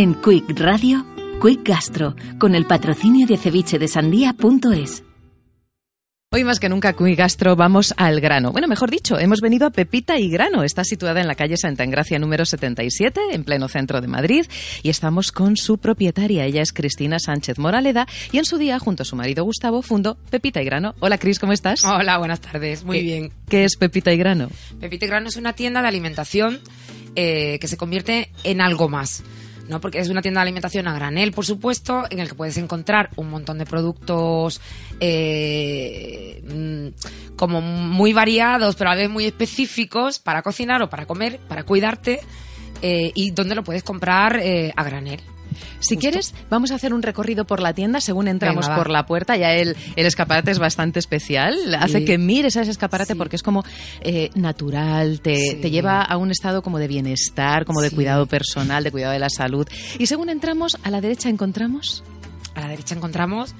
En 0.00 0.14
Quick 0.14 0.58
Radio, 0.58 1.04
Quick 1.42 1.68
Gastro, 1.68 2.16
con 2.38 2.54
el 2.54 2.64
patrocinio 2.64 3.26
de 3.26 3.36
cevichedesandía.es. 3.36 5.02
Hoy 6.32 6.44
más 6.44 6.58
que 6.58 6.70
nunca, 6.70 6.94
Quick 6.94 7.18
Gastro, 7.18 7.54
vamos 7.54 7.92
al 7.98 8.18
grano. 8.22 8.50
Bueno, 8.50 8.66
mejor 8.66 8.90
dicho, 8.90 9.18
hemos 9.18 9.40
venido 9.42 9.66
a 9.66 9.70
Pepita 9.70 10.18
y 10.18 10.30
Grano. 10.30 10.62
Está 10.62 10.84
situada 10.84 11.20
en 11.20 11.26
la 11.26 11.34
calle 11.34 11.58
Santa 11.58 11.84
Engracia 11.84 12.18
número 12.18 12.46
77, 12.46 13.20
en 13.32 13.44
pleno 13.44 13.68
centro 13.68 14.00
de 14.00 14.06
Madrid, 14.06 14.46
y 14.82 14.88
estamos 14.88 15.32
con 15.32 15.58
su 15.58 15.76
propietaria. 15.76 16.46
Ella 16.46 16.62
es 16.62 16.72
Cristina 16.72 17.18
Sánchez 17.18 17.58
Moraleda, 17.58 18.06
y 18.32 18.38
en 18.38 18.46
su 18.46 18.56
día, 18.56 18.78
junto 18.78 19.02
a 19.02 19.06
su 19.06 19.16
marido 19.16 19.44
Gustavo, 19.44 19.82
fundó 19.82 20.14
Pepita 20.30 20.62
y 20.62 20.64
Grano. 20.64 20.94
Hola, 21.00 21.18
Cris, 21.18 21.38
¿cómo 21.38 21.52
estás? 21.52 21.84
Hola, 21.84 22.16
buenas 22.16 22.40
tardes. 22.40 22.84
Muy 22.84 22.98
¿Qué- 22.98 23.02
bien. 23.04 23.32
¿Qué 23.50 23.64
es 23.64 23.76
Pepita 23.76 24.12
y 24.14 24.16
Grano? 24.16 24.48
Pepita 24.80 25.04
y 25.04 25.08
Grano 25.08 25.28
es 25.28 25.36
una 25.36 25.52
tienda 25.52 25.82
de 25.82 25.88
alimentación 25.88 26.58
eh, 27.16 27.58
que 27.60 27.66
se 27.68 27.76
convierte 27.76 28.30
en 28.44 28.60
algo 28.62 28.88
más. 28.88 29.22
¿No? 29.70 29.80
Porque 29.80 30.00
es 30.00 30.08
una 30.08 30.20
tienda 30.20 30.40
de 30.40 30.42
alimentación 30.42 30.88
a 30.88 30.94
granel, 30.94 31.32
por 31.32 31.46
supuesto, 31.46 32.04
en 32.10 32.18
el 32.18 32.28
que 32.28 32.34
puedes 32.34 32.58
encontrar 32.58 33.10
un 33.16 33.30
montón 33.30 33.56
de 33.56 33.64
productos 33.64 34.60
eh, 34.98 36.42
mm, 36.44 37.36
como 37.36 37.62
muy 37.62 38.12
variados, 38.12 38.74
pero 38.74 38.90
a 38.90 38.96
vez 38.96 39.08
muy 39.08 39.24
específicos 39.24 40.18
para 40.18 40.42
cocinar 40.42 40.82
o 40.82 40.90
para 40.90 41.06
comer, 41.06 41.38
para 41.48 41.62
cuidarte, 41.62 42.20
eh, 42.82 43.12
y 43.14 43.30
donde 43.30 43.54
lo 43.54 43.64
puedes 43.64 43.84
comprar 43.84 44.38
eh, 44.42 44.72
a 44.76 44.82
granel. 44.82 45.20
Si 45.80 45.94
Justo. 45.94 46.00
quieres, 46.00 46.34
vamos 46.50 46.70
a 46.70 46.74
hacer 46.76 46.92
un 46.94 47.02
recorrido 47.02 47.44
por 47.44 47.60
la 47.60 47.72
tienda 47.72 48.00
según 48.00 48.28
entramos 48.28 48.66
Venga, 48.66 48.76
va. 48.76 48.82
por 48.82 48.90
la 48.90 49.06
puerta. 49.06 49.36
Ya 49.36 49.52
el, 49.52 49.76
el 49.96 50.06
escaparate 50.06 50.50
es 50.50 50.58
bastante 50.58 50.98
especial. 50.98 51.74
Hace 51.74 52.04
que 52.04 52.18
mires 52.18 52.56
a 52.56 52.62
ese 52.62 52.70
escaparate 52.70 53.12
Sí. 53.14 53.18
porque 53.18 53.36
es 53.36 53.42
como 53.42 53.64
eh, 54.02 54.30
natural, 54.34 55.20
te, 55.20 55.36
Sí. 55.36 55.56
te 55.56 55.70
lleva 55.70 56.02
a 56.02 56.16
un 56.16 56.30
estado 56.30 56.62
como 56.62 56.78
de 56.78 56.88
bienestar, 56.88 57.64
como 57.64 57.80
de 57.80 57.90
cuidado 57.90 58.26
personal, 58.26 58.84
de 58.84 58.90
cuidado 58.90 59.12
de 59.12 59.18
la 59.18 59.30
salud. 59.30 59.66
Y 59.98 60.06
según 60.06 60.28
entramos, 60.30 60.76
a 60.82 60.90
la 60.90 61.00
derecha 61.00 61.28
encontramos 61.28 62.02
A 62.54 62.60
la 62.62 62.68
derecha 62.68 62.94
encontramos 62.94 63.54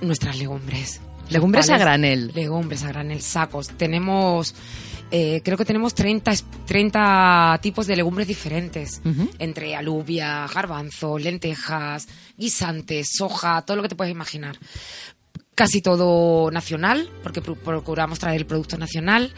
nuestras 0.00 0.38
legumbres. 0.38 1.00
legumbres 1.30 1.70
a 1.70 1.78
granel. 1.78 2.32
Legumbres 2.34 2.82
a 2.84 2.88
granel, 2.88 3.20
sacos. 3.22 3.68
Tenemos, 3.68 4.54
eh, 5.16 5.42
creo 5.44 5.56
que 5.56 5.64
tenemos 5.64 5.94
30, 5.94 6.32
es- 6.32 6.44
30 6.66 7.60
tipos 7.62 7.86
de 7.86 7.94
legumbres 7.94 8.26
diferentes. 8.26 9.00
Entre 9.38 9.76
alubia, 9.76 10.44
garbanzo, 10.52 11.18
lentejas, 11.18 12.08
guisantes, 12.36 13.10
soja, 13.16 13.62
todo 13.62 13.76
lo 13.76 13.82
que 13.84 13.90
te 13.90 13.94
puedes 13.94 14.10
imaginar. 14.12 14.58
Casi 15.54 15.80
todo 15.82 16.50
nacional, 16.50 17.08
porque 17.22 17.40
pro- 17.40 17.54
procuramos 17.54 18.18
traer 18.18 18.38
el 18.40 18.46
producto 18.46 18.76
nacional. 18.76 19.32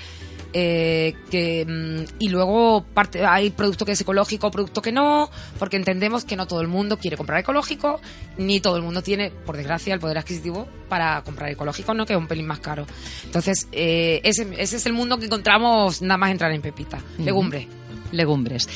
Eh, 0.53 1.15
que, 1.31 1.65
mm, 1.67 2.15
y 2.19 2.29
luego 2.29 2.85
parte, 2.95 3.25
hay 3.25 3.51
producto 3.51 3.85
que 3.85 3.93
es 3.93 4.01
ecológico, 4.01 4.51
producto 4.51 4.83
que 4.83 4.93
no, 4.93 5.31
porque 5.59 5.77
entendemos 5.77 6.25
que 6.25 6.37
no 6.37 6.47
todo 6.47 6.61
el 6.61 6.69
mundo 6.69 6.99
quiere 6.99 7.17
comprar 7.17 7.41
ecológico, 7.41 8.01
ni 8.39 8.61
todo 8.61 8.77
el 8.77 8.83
mundo 8.83 9.03
tiene, 9.03 9.31
por 9.31 9.57
desgracia, 9.57 9.95
el 9.95 10.01
poder 10.01 10.19
adquisitivo 10.19 10.67
para 10.89 11.23
comprar 11.23 11.51
ecológico, 11.51 11.95
¿no? 11.95 12.07
que 12.07 12.13
es 12.13 12.19
un 12.19 12.29
pelín 12.29 12.47
más 12.47 12.61
caro. 12.61 12.87
Entonces, 13.25 13.69
eh, 13.73 14.21
ese, 14.25 14.49
ese 14.59 14.77
es 14.77 14.87
el 14.87 14.93
mundo 14.93 15.19
que 15.19 15.27
encontramos 15.27 16.03
nada 16.03 16.19
más 16.19 16.31
entrar 16.31 16.53
en 16.53 16.63
Pepita. 16.63 16.99
Legumbre. 17.19 17.69
Legumbres. 18.13 18.69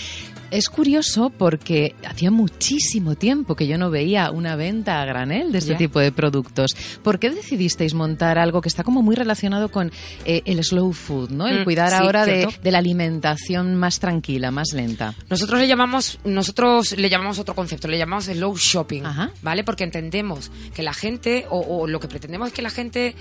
Es 0.50 0.68
curioso 0.68 1.30
porque 1.30 1.94
hacía 2.04 2.32
muchísimo 2.32 3.14
tiempo 3.14 3.54
que 3.54 3.68
yo 3.68 3.78
no 3.78 3.90
veía 3.90 4.32
una 4.32 4.56
venta 4.56 5.00
a 5.00 5.04
granel 5.04 5.52
de 5.52 5.58
este 5.58 5.76
tipo 5.76 6.00
de 6.00 6.10
productos. 6.10 6.74
¿Por 7.04 7.20
qué 7.20 7.30
decidisteis 7.30 7.94
montar 7.94 8.38
algo 8.38 8.60
que 8.60 8.68
está 8.68 8.82
como 8.82 9.00
muy 9.02 9.14
relacionado 9.14 9.70
con 9.70 9.92
eh, 10.24 10.42
el 10.46 10.62
slow 10.64 10.92
food, 10.92 11.30
¿no? 11.30 11.46
El 11.46 11.60
Mm, 11.60 11.64
cuidar 11.64 11.90
sí, 11.90 11.96
ahora 11.96 12.26
de, 12.26 12.48
la 12.64 12.78
alimentación 12.78 13.76
más 13.76 14.00
tranquila, 14.00 14.50
más 14.50 14.72
lenta. 14.72 15.14
Nosotros 15.28 15.60
le 15.60 15.68
llamamos, 15.68 16.18
nosotros 16.24 16.96
le 16.96 17.08
llamamos 17.08 17.38
otro 17.38 17.54
concepto, 17.54 17.86
le 17.86 17.98
llamamos 17.98 18.24
slow 18.24 18.56
shopping, 18.56 19.02
Ajá. 19.04 19.30
¿vale? 19.42 19.62
Porque 19.62 19.84
entendemos 19.84 20.50
que 20.74 20.82
la 20.82 20.94
gente, 20.94 21.46
o, 21.50 21.60
o 21.60 21.86
lo 21.86 22.00
que 22.00 22.08
pretendemos 22.08 22.48
es 22.48 22.54
que 22.54 22.62
la 22.62 22.70
gente 22.70 23.14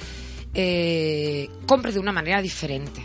eh, 0.53 1.49
compre 1.65 1.91
de 1.91 1.99
una 1.99 2.11
manera 2.11 2.41
diferente. 2.41 3.03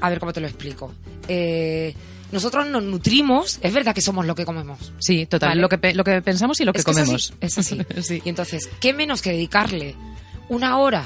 A 0.00 0.08
ver 0.08 0.18
cómo 0.18 0.32
te 0.32 0.40
lo 0.40 0.46
explico. 0.46 0.94
Eh, 1.28 1.94
nosotros 2.32 2.66
nos 2.66 2.82
nutrimos, 2.82 3.58
es 3.62 3.72
verdad 3.72 3.94
que 3.94 4.00
somos 4.00 4.24
lo 4.26 4.34
que 4.34 4.44
comemos. 4.44 4.92
Sí, 4.98 5.26
total. 5.26 5.50
Vale. 5.50 5.60
Lo, 5.60 5.68
que, 5.68 5.94
lo 5.94 6.04
que 6.04 6.22
pensamos 6.22 6.60
y 6.60 6.64
lo 6.64 6.72
que 6.72 6.78
Es 6.80 6.84
que 6.84 6.90
es 6.92 6.96
comemos. 6.96 7.30
así, 7.30 7.38
Es 7.40 7.58
así. 7.58 7.80
Sí. 8.02 8.22
Y 8.24 8.28
entonces, 8.28 8.68
¿qué 8.80 8.92
menos 8.92 9.22
que 9.22 9.30
dedicarle 9.30 9.94
una 10.48 10.78
hora 10.78 11.04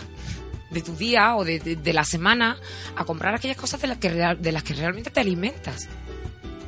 de 0.70 0.80
tu 0.82 0.96
día 0.96 1.36
o 1.36 1.44
de, 1.44 1.60
de- 1.60 1.76
de 1.76 1.92
la 1.92 2.04
semana 2.04 2.56
a 2.96 3.04
comprar 3.04 3.34
aquellas 3.34 3.56
cosas 3.56 3.80
de 3.80 3.86
las, 3.88 3.98
que 3.98 4.10
real- 4.10 4.40
de 4.42 4.52
las 4.52 4.62
que 4.62 4.74
realmente 4.74 5.10
te 5.10 5.20
alimentas? 5.20 5.88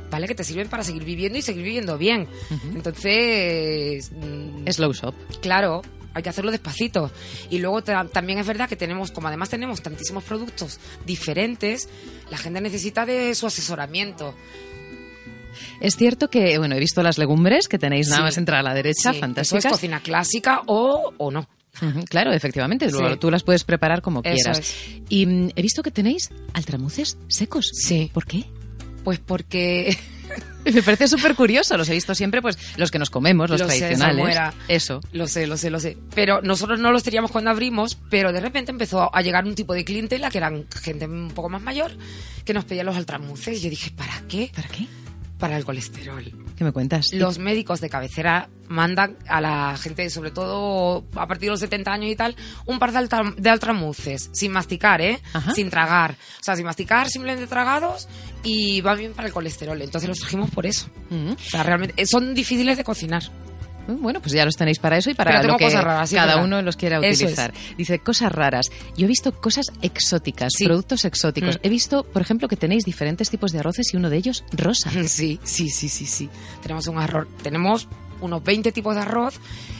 ¿Vale? 0.09 0.25
Que 0.27 0.35
te 0.35 0.45
sirven 0.45 0.69
para 0.69 0.83
seguir 0.83 1.03
viviendo 1.03 1.37
y 1.37 1.41
seguir 1.41 1.63
viviendo 1.63 1.97
bien. 1.97 2.27
Entonces, 2.73 4.09
mm, 4.13 4.67
Slow 4.71 4.93
shop. 4.93 5.13
claro, 5.41 5.81
hay 6.17 6.23
que 6.23 6.29
hacerlo 6.29 6.51
despacito. 6.51 7.11
Y 7.49 7.59
luego 7.59 7.81
ta- 7.83 8.05
también 8.05 8.39
es 8.39 8.47
verdad 8.47 8.67
que 8.67 8.75
tenemos, 8.75 9.11
como 9.11 9.27
además 9.27 9.49
tenemos 9.49 9.81
tantísimos 9.81 10.23
productos 10.23 10.79
diferentes, 11.05 11.87
la 12.29 12.37
gente 12.37 12.59
necesita 12.61 13.05
de 13.05 13.33
su 13.35 13.47
asesoramiento. 13.47 14.35
Es 15.81 15.95
cierto 15.95 16.29
que, 16.29 16.57
bueno, 16.57 16.75
he 16.75 16.79
visto 16.79 17.01
las 17.03 17.17
legumbres 17.17 17.67
que 17.67 17.79
tenéis 17.79 18.07
nada 18.09 18.17
Sí. 18.19 18.23
más 18.23 18.37
entrar 18.37 18.59
a 18.59 18.63
la 18.63 18.73
derecha, 18.73 19.13
Sí, 19.13 19.19
fantásticas. 19.19 19.59
Eso 19.65 19.67
es 19.69 19.71
cocina 19.73 19.99
clásica 20.01 20.61
o, 20.67 21.13
o 21.17 21.31
no. 21.31 21.47
Claro, 22.09 22.33
efectivamente, 22.33 22.87
Sí. 22.89 22.91
luego 22.97 23.17
tú 23.19 23.29
las 23.29 23.43
puedes 23.43 23.63
preparar 23.63 24.01
como 24.01 24.21
Eso 24.23 24.33
quieras. 24.33 24.59
es. 24.59 24.75
Y 25.09 25.25
mm, 25.27 25.49
he 25.55 25.61
visto 25.61 25.83
que 25.83 25.91
tenéis 25.91 26.31
altramuces 26.53 27.17
secos. 27.27 27.69
Sí. 27.73 28.09
¿Por 28.13 28.25
qué? 28.25 28.45
Pues 29.03 29.19
porque 29.19 29.95
Me 30.73 30.83
parece 30.83 31.07
súper 31.07 31.35
curioso, 31.35 31.77
los 31.77 31.89
he 31.89 31.93
visto 31.93 32.15
siempre, 32.15 32.41
pues 32.41 32.57
los 32.77 32.91
que 32.91 32.99
nos 32.99 33.09
comemos, 33.09 33.49
los 33.49 33.61
Lo 33.61 33.69
sé, 33.69 33.79
tradicionales. 33.79 34.17
Salmuera. 34.17 34.53
Eso. 34.67 35.01
Lo 35.11 35.27
sé, 35.27 35.47
lo 35.47 35.57
sé, 35.57 35.69
lo 35.69 35.79
sé. 35.79 35.97
Pero 36.13 36.41
nosotros 36.41 36.79
no 36.79 36.91
los 36.91 37.03
teníamos 37.03 37.31
cuando 37.31 37.49
abrimos, 37.49 37.97
pero 38.09 38.31
de 38.31 38.39
repente 38.41 38.71
empezó 38.71 39.13
a 39.15 39.21
llegar 39.21 39.45
un 39.45 39.55
tipo 39.55 39.73
de 39.73 39.85
clientela 39.85 40.29
que 40.29 40.37
eran 40.37 40.65
gente 40.81 41.05
un 41.05 41.31
poco 41.33 41.49
más 41.49 41.61
mayor 41.61 41.91
que 42.45 42.53
nos 42.53 42.65
pedía 42.65 42.83
los 42.83 42.95
altramuces. 42.95 43.59
Y 43.59 43.61
yo 43.61 43.69
dije, 43.69 43.91
¿para 43.91 44.21
qué? 44.27 44.51
¿Para 44.55 44.67
qué? 44.67 44.87
Para 45.37 45.57
el 45.57 45.65
colesterol. 45.65 46.23
¿Qué 46.57 46.63
me 46.63 46.71
cuentas? 46.71 47.05
Los 47.13 47.37
médicos 47.37 47.79
de 47.81 47.89
cabecera 47.89 48.49
mandan 48.67 49.15
a 49.27 49.39
la 49.41 49.77
gente, 49.77 50.09
sobre 50.09 50.31
todo 50.31 51.05
a 51.15 51.27
partir 51.27 51.47
de 51.47 51.51
los 51.51 51.59
70 51.59 51.93
años 51.93 52.11
y 52.11 52.15
tal, 52.15 52.35
un 52.65 52.79
par 52.79 52.91
de, 52.91 52.97
altra- 52.97 53.33
de 53.37 53.49
altramuces, 53.49 54.29
sin 54.33 54.51
masticar, 54.51 54.99
¿eh? 54.99 55.21
Ajá. 55.33 55.53
Sin 55.53 55.69
tragar. 55.69 56.13
O 56.13 56.43
sea, 56.43 56.55
sin 56.55 56.65
masticar, 56.65 57.07
simplemente 57.09 57.45
tragados 57.47 58.07
y 58.43 58.81
va 58.81 58.95
bien 58.95 59.13
para 59.13 59.27
el 59.27 59.33
colesterol. 59.33 59.79
Entonces 59.81 60.09
los 60.09 60.17
trajimos 60.19 60.49
por 60.49 60.65
eso. 60.65 60.87
O 61.11 61.35
sea, 61.49 61.61
realmente 61.63 61.93
eh, 62.01 62.05
son 62.07 62.33
difíciles 62.33 62.75
de 62.75 62.83
cocinar. 62.83 63.23
Bueno, 63.87 64.19
pues 64.19 64.33
ya 64.33 64.45
los 64.45 64.55
tenéis 64.55 64.79
para 64.79 64.97
eso 64.97 65.09
y 65.09 65.13
para 65.13 65.41
lo 65.43 65.57
que 65.57 65.69
raras, 65.69 66.09
sí, 66.09 66.15
cada 66.15 66.33
verdad. 66.35 66.43
uno 66.45 66.61
los 66.61 66.75
quiera 66.75 66.99
utilizar. 66.99 67.53
Dice 67.77 67.99
cosas 67.99 68.31
raras. 68.31 68.67
Yo 68.95 69.05
he 69.05 69.07
visto 69.07 69.31
cosas 69.33 69.67
exóticas, 69.81 70.51
Sí. 70.57 70.65
productos 70.65 71.05
exóticos. 71.05 71.55
Mm. 71.55 71.59
He 71.63 71.69
visto, 71.69 72.03
por 72.03 72.21
ejemplo, 72.21 72.47
que 72.47 72.57
tenéis 72.57 72.83
diferentes 72.85 73.29
tipos 73.29 73.51
de 73.51 73.59
arroces 73.59 73.93
y 73.93 73.97
uno 73.97 74.09
de 74.09 74.17
ellos 74.17 74.43
rosa. 74.51 74.91
Sí, 75.07 75.39
sí, 75.43 75.69
sí, 75.69 75.89
sí, 75.89 76.05
sí. 76.05 76.29
Tenemos 76.61 76.87
un 76.87 76.97
arroz, 76.99 77.27
tenemos 77.41 77.87
unos 78.21 78.43
20 78.43 78.71
tipos 78.71 78.95
de 78.95 79.01
arroz. 79.01 79.39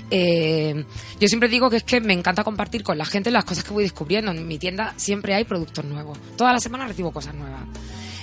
Eh, 0.09 0.85
yo 1.19 1.27
siempre 1.27 1.49
digo 1.49 1.69
que 1.69 1.77
es 1.77 1.83
que 1.83 1.99
me 1.99 2.13
encanta 2.13 2.43
compartir 2.43 2.83
con 2.83 2.97
la 2.97 3.05
gente 3.05 3.29
las 3.31 3.43
cosas 3.45 3.63
que 3.63 3.73
voy 3.73 3.83
descubriendo. 3.83 4.31
En 4.31 4.47
mi 4.47 4.57
tienda 4.57 4.93
siempre 4.95 5.33
hay 5.33 5.43
productos 5.43 5.83
nuevos. 5.85 6.17
Toda 6.37 6.53
la 6.53 6.59
semana 6.59 6.87
recibo 6.87 7.11
cosas 7.11 7.33
nuevas. 7.35 7.61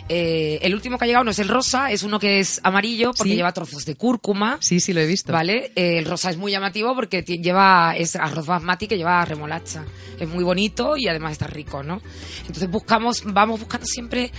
Eh, 0.09 0.59
el 0.62 0.75
último 0.75 0.98
que 0.98 1.04
ha 1.04 1.06
llegado 1.06 1.25
no 1.25 1.31
es 1.31 1.38
el 1.38 1.48
rosa, 1.48 1.91
es 1.91 2.03
uno 2.03 2.19
que 2.19 2.38
es 2.41 2.60
amarillo 2.62 3.12
porque 3.16 3.31
Sí. 3.31 3.37
lleva 3.37 3.53
trozos 3.53 3.84
de 3.87 3.94
cúrcuma. 3.97 4.59
Sí, 4.60 4.78
sí, 4.81 4.92
lo 4.92 5.00
he 5.00 5.06
visto. 5.06 5.32
¿Vale? 5.32 5.72
Eh, 5.76 5.98
el 5.98 6.04
rosa 6.04 6.28
es 6.31 6.37
muy 6.37 6.53
llamativo 6.53 6.94
porque 6.94 7.22
lleva, 7.22 7.94
es 7.97 8.14
arroz 8.16 8.47
basmati 8.47 8.87
que 8.87 8.97
lleva 8.98 9.25
remolacha. 9.25 9.84
Es 10.20 10.28
muy 10.28 10.44
bonito 10.44 10.97
y 10.98 11.09
además 11.09 11.32
está 11.32 11.47
rico, 11.47 11.82
¿no? 11.82 12.03
Entonces 12.43 12.69
buscamos, 12.70 13.22
vamos 13.25 13.60
buscando 13.60 13.87
siempre 13.87 14.31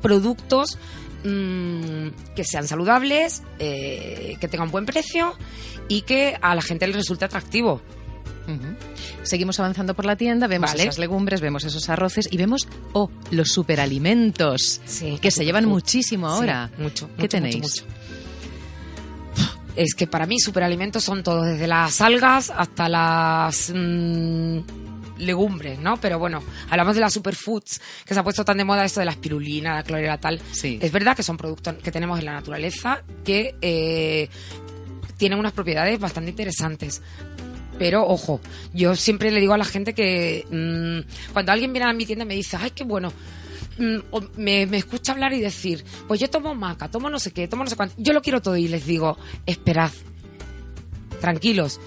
productos 0.00 0.78
mm, 1.22 2.08
que 2.34 2.44
sean 2.44 2.66
saludables, 2.66 3.42
eh, 3.58 4.36
que 4.40 4.48
tengan 4.48 4.70
buen 4.70 4.86
precio 4.86 5.34
y 5.88 6.02
que 6.02 6.36
a 6.40 6.54
la 6.54 6.62
gente 6.62 6.86
le 6.86 6.94
resulte 6.94 7.26
atractivo. 7.26 7.82
Seguimos 9.22 9.58
avanzando 9.60 9.94
por 9.94 10.04
la 10.06 10.16
tienda, 10.16 10.46
vemos 10.46 10.70
Vale. 10.70 10.82
esas 10.84 10.98
legumbres, 10.98 11.40
vemos 11.40 11.64
esos 11.64 11.88
arroces 11.88 12.28
y 12.30 12.36
vemos, 12.36 12.66
oh, 12.92 13.10
los 13.30 13.48
superalimentos, 13.48 14.80
Sí, 14.84 15.18
que 15.20 15.30
se 15.30 15.44
llevan 15.44 15.66
muchísimo 15.66 16.28
Sí, 16.28 16.34
ahora. 16.40 16.70
mucho. 16.78 17.06
¿Qué 17.16 17.22
mucho, 17.22 17.28
tenéis? 17.28 17.56
mucho. 17.60 17.84
Es 19.76 19.94
que 19.94 20.06
para 20.06 20.26
mí 20.26 20.38
superalimentos 20.40 21.04
son 21.04 21.22
todos, 21.22 21.46
desde 21.46 21.66
las 21.66 22.00
algas 22.00 22.50
hasta 22.54 22.88
las 22.88 23.72
mm, 23.74 24.58
legumbres, 25.18 25.78
¿no? 25.78 25.98
Pero 26.00 26.18
bueno, 26.18 26.42
hablamos 26.68 26.94
de 26.96 27.00
las 27.00 27.12
superfoods, 27.12 27.80
que 28.04 28.12
se 28.14 28.20
ha 28.20 28.24
puesto 28.24 28.44
tan 28.44 28.56
de 28.58 28.64
moda 28.64 28.84
esto 28.84 29.00
de 29.00 29.06
la 29.06 29.12
espirulina, 29.12 29.74
la 29.74 29.82
clorela, 29.84 30.18
tal. 30.18 30.40
Sí. 30.52 30.78
Es 30.82 30.90
verdad 30.90 31.16
que 31.16 31.22
son 31.22 31.36
productos 31.36 31.74
que 31.76 31.92
tenemos 31.92 32.18
en 32.18 32.24
la 32.26 32.32
naturaleza 32.32 33.02
que 33.24 33.54
eh, 33.62 34.28
tienen 35.16 35.38
unas 35.38 35.52
propiedades 35.52 35.98
bastante 36.00 36.30
interesantes. 36.30 37.00
Pero 37.80 38.06
ojo, 38.06 38.42
yo 38.74 38.94
siempre 38.94 39.30
le 39.30 39.40
digo 39.40 39.54
a 39.54 39.56
la 39.56 39.64
gente 39.64 39.94
que 39.94 40.44
mm, 40.50 41.32
cuando 41.32 41.50
alguien 41.50 41.72
viene 41.72 41.88
a 41.88 41.94
mi 41.94 42.04
tienda 42.04 42.26
me 42.26 42.34
dice, 42.34 42.58
ay, 42.60 42.72
qué 42.72 42.84
bueno, 42.84 43.10
mm, 43.78 43.96
o 44.10 44.20
me, 44.36 44.66
me 44.66 44.76
escucha 44.76 45.12
hablar 45.12 45.32
y 45.32 45.40
decir, 45.40 45.82
pues 46.06 46.20
yo 46.20 46.28
tomo 46.28 46.54
maca, 46.54 46.90
tomo 46.90 47.08
no 47.08 47.18
sé 47.18 47.30
qué, 47.30 47.48
tomo 47.48 47.64
no 47.64 47.70
sé 47.70 47.76
cuánto, 47.76 47.94
yo 47.96 48.12
lo 48.12 48.20
quiero 48.20 48.42
todo 48.42 48.58
y 48.58 48.68
les 48.68 48.84
digo, 48.84 49.16
esperad, 49.46 49.90
tranquilos, 51.22 51.80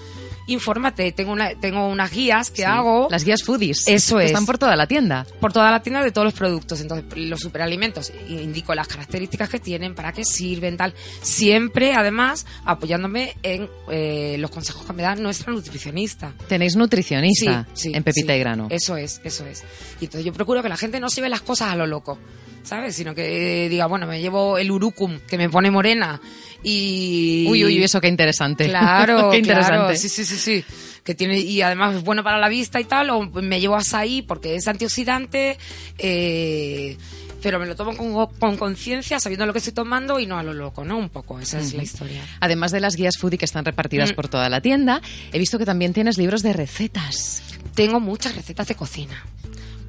infórmate, 0.46 1.12
tengo, 1.12 1.32
una, 1.32 1.50
tengo 1.54 1.88
unas 1.88 2.10
guías 2.10 2.50
que 2.50 2.58
Sí. 2.58 2.62
hago 2.62 3.08
Las 3.10 3.24
guías 3.24 3.42
foodies. 3.44 3.86
Eso 3.86 4.20
es. 4.20 4.26
Están 4.26 4.46
por 4.46 4.58
toda 4.58 4.76
la 4.76 4.86
tienda. 4.86 5.26
por 5.40 5.52
toda 5.52 5.70
la 5.70 5.82
tienda 5.82 6.02
de 6.02 6.10
todos 6.12 6.24
los 6.26 6.34
productos. 6.34 6.80
Entonces, 6.80 7.06
los 7.16 7.40
superalimentos, 7.40 8.12
indico 8.28 8.74
las 8.74 8.88
características 8.88 9.48
que 9.48 9.58
tienen, 9.60 9.94
para 9.94 10.12
qué 10.12 10.24
sirven, 10.24 10.76
tal. 10.76 10.94
Siempre, 11.22 11.94
además, 11.94 12.46
apoyándome 12.64 13.34
en 13.42 13.68
eh, 13.90 14.36
los 14.38 14.50
consejos 14.50 14.84
que 14.86 14.92
me 14.92 15.02
da 15.02 15.14
nuestra 15.16 15.52
nutricionista. 15.52 16.32
Tenéis 16.48 16.76
nutricionista 16.76 17.66
Sí, 17.74 17.90
sí, 17.90 17.92
en 17.96 18.02
Pepita 18.04 18.34
y 18.36 18.38
Grano. 18.38 18.66
Eso 18.70 18.96
es, 18.96 19.20
eso 19.24 19.44
es. 19.46 19.62
Y 20.00 20.04
entonces 20.04 20.24
yo 20.24 20.32
procuro 20.32 20.62
que 20.62 20.68
la 20.68 20.76
gente 20.76 21.00
no 21.00 21.08
se 21.10 21.20
ve 21.20 21.28
las 21.28 21.42
cosas 21.42 21.72
a 21.72 21.76
lo 21.76 21.86
loco, 21.86 22.18
¿sabes? 22.62 22.94
Sino 22.96 23.14
que 23.14 23.68
diga, 23.68 23.86
bueno, 23.86 24.06
me 24.06 24.20
llevo 24.20 24.58
el 24.58 24.70
urucum 24.70 25.18
que 25.26 25.38
me 25.38 25.48
pone 25.50 25.70
morena 25.70 26.20
y... 26.64 27.46
Uy, 27.48 27.64
uy, 27.64 27.82
eso 27.84 28.00
qué 28.00 28.08
interesante. 28.08 28.68
Claro, 28.68 29.30
qué 29.30 29.38
interesante. 29.38 29.76
claro, 29.78 29.96
sí, 29.96 30.08
sí, 30.08 30.24
sí, 30.24 30.36
sí. 30.36 30.64
Que 31.04 31.14
tiene, 31.14 31.38
y 31.38 31.60
además 31.62 31.96
es 31.96 32.02
bueno 32.02 32.24
para 32.24 32.38
la 32.38 32.48
vista 32.48 32.80
y 32.80 32.84
tal, 32.84 33.10
o 33.10 33.20
me 33.30 33.60
llevo 33.60 33.76
azaí 33.76 34.22
porque 34.22 34.54
es 34.56 34.66
antioxidante, 34.66 35.58
eh, 35.98 36.96
pero 37.42 37.58
me 37.58 37.66
lo 37.66 37.76
tomo 37.76 37.94
con 37.94 38.26
con 38.38 38.56
conciencia, 38.56 39.20
sabiendo 39.20 39.44
lo 39.44 39.52
que 39.52 39.58
estoy 39.58 39.74
tomando 39.74 40.18
y 40.18 40.24
no 40.26 40.38
a 40.38 40.42
lo 40.42 40.54
loco, 40.54 40.82
¿no? 40.82 40.96
Un 40.96 41.10
poco, 41.10 41.38
esa 41.38 41.60
es 41.60 41.74
la 41.74 41.82
historia. 41.82 42.22
Además 42.40 42.72
de 42.72 42.80
las 42.80 42.96
guías 42.96 43.18
foodie 43.18 43.36
que 43.36 43.44
están 43.44 43.66
repartidas 43.66 44.12
Mm. 44.12 44.14
por 44.14 44.28
toda 44.28 44.48
la 44.48 44.62
tienda, 44.62 45.02
he 45.32 45.38
visto 45.38 45.58
que 45.58 45.66
también 45.66 45.92
tienes 45.92 46.16
libros 46.16 46.42
de 46.42 46.54
recetas. 46.54 47.42
Tengo 47.74 48.00
muchas 48.00 48.34
recetas 48.34 48.66
de 48.68 48.74
cocina. 48.74 49.22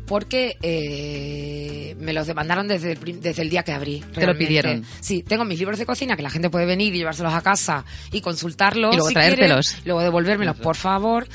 Porque 0.05 0.57
eh, 0.61 1.95
me 1.99 2.13
los 2.13 2.27
demandaron 2.27 2.67
desde 2.67 2.91
el, 2.91 3.21
desde 3.21 3.41
el 3.41 3.49
día 3.49 3.63
que 3.63 3.71
abrí. 3.71 3.99
lo 4.01 4.13
realmente. 4.13 4.45
pidieron. 4.45 4.85
Sí, 4.99 5.23
tengo 5.23 5.45
mis 5.45 5.59
libros 5.59 5.79
de 5.79 5.85
cocina 5.85 6.15
que 6.15 6.21
la 6.21 6.29
gente 6.29 6.49
puede 6.49 6.65
venir 6.65 6.93
y 6.93 6.99
llevárselos 6.99 7.33
a 7.33 7.41
casa 7.41 7.85
y 8.11 8.21
consultarlos. 8.21 8.93
Y 8.93 8.97
luego 8.97 9.09
si 9.09 9.13
traértelos. 9.13 9.77
luego 9.85 10.01
devolvérmelos, 10.01 10.57
por 10.57 10.75
favor. 10.75 11.27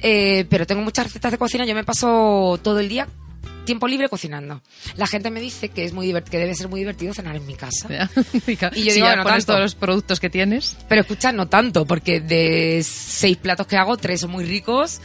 Eh, 0.00 0.46
pero 0.48 0.66
tengo 0.66 0.82
muchas 0.82 1.06
recetas 1.06 1.32
de 1.32 1.38
cocina. 1.38 1.64
Yo 1.64 1.74
me 1.74 1.84
paso 1.84 2.58
todo 2.62 2.80
el 2.80 2.88
día 2.88 3.08
tiempo 3.64 3.86
libre 3.88 4.08
cocinando. 4.08 4.60
La 4.96 5.06
gente 5.06 5.30
me 5.30 5.40
dice 5.40 5.68
que 5.68 5.84
es 5.84 5.92
muy 5.92 6.12
que 6.22 6.38
debe 6.38 6.54
ser 6.54 6.68
muy 6.68 6.80
divertido 6.80 7.14
cenar 7.14 7.36
en 7.36 7.46
mi 7.46 7.54
casa. 7.54 7.88
y 8.74 8.84
yo 8.84 8.94
digo, 8.94 9.06
ya 9.06 9.16
no 9.16 9.22
pones 9.22 9.44
tanto. 9.44 9.52
todos 9.52 9.60
los 9.60 9.74
productos 9.74 10.20
que 10.20 10.30
tienes. 10.30 10.76
Pero 10.88 11.02
escucha, 11.02 11.32
no 11.32 11.48
tanto, 11.48 11.86
porque 11.86 12.20
de 12.20 12.82
seis 12.84 13.36
platos 13.36 13.66
que 13.66 13.76
hago, 13.76 13.96
tres 13.96 14.20
son 14.20 14.30
muy 14.30 14.44
ricos 14.44 15.00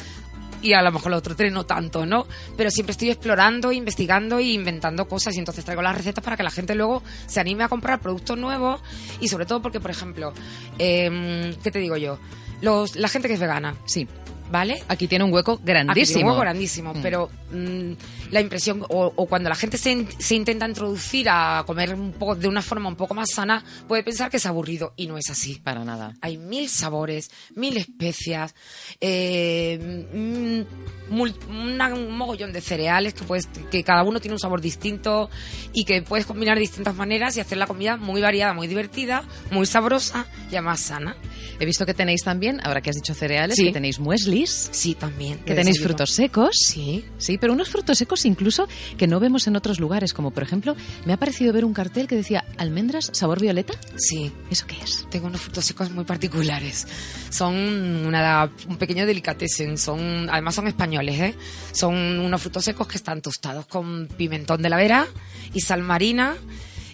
y 0.62 0.74
a 0.74 0.82
lo 0.82 0.92
mejor 0.92 1.12
los 1.12 1.20
otros 1.20 1.38
tres 1.38 1.52
no 1.52 1.66
tanto, 1.66 2.06
¿no? 2.06 2.28
Pero 2.56 2.72
siempre 2.72 2.92
estoy 2.92 3.10
explorando, 3.10 3.72
investigando 3.72 4.40
e 4.40 4.44
inventando 4.44 5.08
cosas 5.08 5.36
y 5.36 5.40
entonces 5.40 5.64
traigo 5.66 5.82
las 5.82 5.96
recetas 5.96 6.24
para 6.24 6.38
que 6.38 6.44
la 6.44 6.52
gente 6.52 6.76
luego 6.76 7.04
se 7.26 7.40
anime 7.40 7.64
a 7.64 7.68
comprar 7.68 8.00
productos 8.00 8.38
nuevos 8.38 8.82
y 9.20 9.28
sobre 9.28 9.46
todo 9.46 9.62
porque, 9.62 9.80
por 9.80 9.92
ejemplo, 9.92 10.34
em, 10.78 11.54
¿qué 11.64 11.72
te 11.72 11.80
digo 11.80 11.98
yo? 11.98 12.18
Los, 12.62 12.96
la 12.96 13.08
gente 13.08 13.28
que 13.28 13.36
es 13.36 13.40
vegana, 13.40 13.76
Sí. 13.86 14.08
¿Vale? 14.52 14.82
Aquí 14.88 15.08
tiene 15.08 15.24
un 15.26 15.34
hueco 15.34 15.54
Aquí 15.54 15.64
tiene 15.66 15.84
grandísimo. 15.84 16.20
un 16.22 16.28
hueco 16.28 16.42
grandísimo, 16.42 16.94
Mm. 16.94 17.02
pero 17.02 17.30
mm, 17.52 17.92
la 18.32 18.42
impresión, 18.42 18.84
o, 18.90 19.14
o 19.16 19.26
cuando 19.26 19.50
la 19.50 19.56
gente 19.56 19.78
se, 19.78 19.92
in- 19.92 20.08
se 20.20 20.36
intenta 20.36 20.68
introducir 20.68 21.28
a 21.30 21.64
comer 21.66 21.94
un 21.94 22.12
poco 22.14 22.36
de 22.36 22.48
una 22.48 22.62
forma 22.62 22.90
un 22.90 22.96
poco 22.96 23.14
más 23.14 23.32
sana, 23.32 23.64
puede 23.88 24.04
pensar 24.04 24.30
que 24.30 24.38
es 24.38 24.46
aburrido 24.46 24.94
y 24.98 25.08
no 25.08 25.18
es 25.18 25.30
así. 25.30 25.56
Para 25.64 25.84
nada. 25.86 26.14
Hay 26.22 26.38
mil 26.38 26.70
sabores, 26.70 27.30
mil 27.56 27.78
especias, 27.78 28.54
eh, 29.02 30.06
mm, 30.14 31.14
mul- 31.14 31.36
una- 31.50 31.94
un 31.94 32.18
mogollón 32.18 32.52
de 32.54 32.62
cereales 32.62 33.14
que 33.14 33.24
puedes, 33.24 33.48
que 33.72 33.84
cada 33.84 34.04
uno 34.04 34.20
tiene 34.20 34.34
un 34.36 34.40
sabor 34.40 34.62
distinto 34.62 35.30
y 35.74 35.86
que 35.86 36.02
puedes 36.02 36.26
combinar 36.26 36.56
de 36.56 36.62
distintas 36.62 36.96
maneras 36.96 37.38
y 37.38 37.40
hacer 37.40 37.58
la 37.58 37.68
comida 37.68 37.98
muy 37.98 38.22
variada, 38.22 38.54
muy 38.54 38.68
divertida, 38.68 39.24
muy 39.52 39.66
sabrosa 39.66 40.26
y 40.52 40.56
además 40.56 40.80
sana. 40.82 41.16
He 41.60 41.66
visto 41.66 41.86
que 41.86 41.94
tenéis 41.94 42.24
también, 42.24 42.60
ahora 42.64 42.82
que 42.82 42.90
has 42.90 42.96
dicho 42.96 43.14
cereales, 43.14 43.56
Sí. 43.58 43.66
que 43.66 43.72
tenéis 43.74 44.00
mueslis, 44.00 44.70
Sí, 44.72 44.96
también. 44.96 45.38
que 45.40 45.54
tenéis 45.54 45.76
desayuno. 45.78 45.88
frutos 45.90 46.12
secos. 46.12 46.56
Sí. 46.66 47.06
Sí, 47.18 47.38
pero 47.38 47.54
unos 47.54 47.70
frutos 47.70 47.98
secos 47.98 48.26
incluso 48.26 48.68
que 48.98 49.08
no 49.08 49.20
vemos 49.20 49.48
en 49.48 49.56
otros 49.56 49.80
lugares, 49.80 50.14
como 50.14 50.32
por 50.32 50.44
ejemplo, 50.44 50.76
me 51.06 51.14
ha 51.14 51.18
parecido 51.18 51.54
ver 51.54 51.66
un 51.66 51.74
cartel 51.74 52.08
que 52.08 52.16
decía 52.16 52.44
almendras 52.58 53.10
sabor 53.14 53.40
violeta. 53.42 53.74
Sí, 53.98 54.32
¿Eso 54.52 54.66
qué 54.68 54.76
es? 54.84 55.06
tengo 55.10 55.28
unos 55.28 55.42
frutos 55.42 55.66
secos 55.66 55.90
muy 55.92 56.04
particulares. 56.06 56.88
Son 57.30 57.56
una, 57.56 58.50
un 58.68 58.78
pequeño 58.78 59.06
delicatessen, 59.06 59.78
son, 59.78 60.30
además 60.30 60.56
son 60.56 60.68
españoles, 60.68 61.20
¿eh? 61.20 61.36
Son 61.72 61.96
unos 61.96 62.42
frutos 62.42 62.66
secos 62.66 62.88
que 62.88 62.98
están 62.98 63.22
tostados 63.22 63.66
con 63.68 64.08
pimentón 64.18 64.62
de 64.62 64.70
la 64.70 64.78
vera 64.78 65.08
y 65.54 65.62
sal 65.62 65.82
marina. 65.82 66.36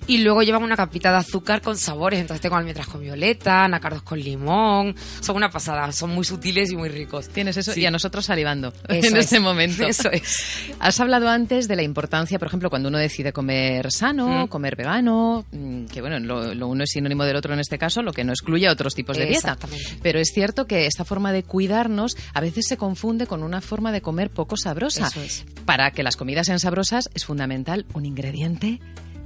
Y 0.05 0.17
luego 0.17 0.43
llevan 0.43 0.63
una 0.63 0.75
capita 0.75 1.11
de 1.11 1.17
azúcar 1.17 1.61
con 1.61 1.77
sabores. 1.77 2.19
Entonces 2.19 2.41
tengo 2.41 2.55
almendras 2.57 2.87
con 2.87 3.01
violeta, 3.01 3.67
nácardos 3.69 4.01
con 4.03 4.19
limón. 4.19 4.95
Son 5.21 5.35
una 5.35 5.49
pasada, 5.49 5.91
son 5.93 6.09
muy 6.11 6.25
sutiles 6.25 6.71
y 6.71 6.75
muy 6.75 6.89
ricos. 6.89 7.29
Tienes 7.29 7.55
eso 7.57 7.71
Sí. 7.71 7.81
y 7.81 7.85
a 7.85 7.91
nosotros 7.91 8.25
salivando 8.25 8.73
Eso 8.89 9.07
en 9.09 9.17
es. 9.17 9.25
este 9.25 9.39
momento. 9.39 9.83
Eso 9.85 10.11
es. 10.11 10.39
Has 10.79 10.99
hablado 10.99 11.29
antes 11.29 11.67
de 11.67 11.75
la 11.77 11.83
importancia, 11.83 12.37
por 12.37 12.47
ejemplo, 12.49 12.69
cuando 12.69 12.89
uno 12.89 12.97
decide 12.97 13.31
comer 13.31 13.91
sano, 13.91 14.45
Mm. 14.45 14.47
comer 14.47 14.75
vegano, 14.75 15.45
mm, 15.51 15.85
que 15.85 16.01
bueno, 16.01 16.19
lo, 16.19 16.53
lo 16.53 16.67
uno 16.67 16.83
es 16.83 16.89
sinónimo 16.91 17.23
del 17.23 17.35
otro 17.37 17.53
en 17.53 17.59
este 17.59 17.77
caso, 17.77 18.01
lo 18.01 18.11
que 18.13 18.23
no 18.23 18.33
excluye 18.33 18.67
a 18.67 18.71
otros 18.71 18.93
tipos 18.95 19.15
de 19.17 19.23
dieta. 19.25 19.53
Exactamente. 19.53 19.99
Pero 20.01 20.19
es 20.19 20.31
cierto 20.33 20.67
que 20.67 20.85
esta 20.85 21.05
forma 21.05 21.31
de 21.31 21.43
cuidarnos 21.43 22.17
a 22.33 22.41
veces 22.41 22.65
se 22.67 22.75
confunde 22.77 23.25
con 23.27 23.41
una 23.43 23.61
forma 23.61 23.91
de 23.91 24.01
comer 24.01 24.29
poco 24.29 24.57
sabrosa. 24.57 25.07
Eso 25.07 25.21
es. 25.21 25.45
Para 25.65 25.91
que 25.91 26.03
las 26.03 26.17
comidas 26.17 26.47
sean 26.47 26.59
sabrosas 26.59 27.09
es 27.13 27.23
fundamental 27.25 27.85
un 27.93 28.05
ingrediente 28.05 28.79